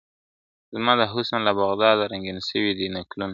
زما 0.73 0.93
د 0.99 1.03
حُسن 1.13 1.39
له 1.47 1.51
بغداده 1.59 2.03
رنګین 2.11 2.37
سوي 2.49 2.71
دي 2.77 2.87
نکلونه!. 2.97 3.29